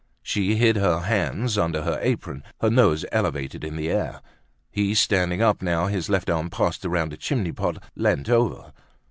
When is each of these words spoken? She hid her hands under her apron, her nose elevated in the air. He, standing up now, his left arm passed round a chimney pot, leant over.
She 0.23 0.55
hid 0.55 0.77
her 0.77 1.01
hands 1.01 1.59
under 1.59 1.83
her 1.83 1.99
apron, 2.01 2.41
her 2.59 2.71
nose 2.71 3.05
elevated 3.11 3.63
in 3.63 3.75
the 3.75 3.91
air. 3.91 4.23
He, 4.71 4.95
standing 4.95 5.43
up 5.43 5.61
now, 5.61 5.85
his 5.85 6.09
left 6.09 6.27
arm 6.27 6.49
passed 6.49 6.83
round 6.83 7.13
a 7.13 7.17
chimney 7.17 7.51
pot, 7.51 7.77
leant 7.95 8.27
over. 8.27 8.73